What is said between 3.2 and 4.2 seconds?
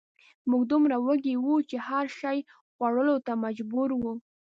ته مجبور وو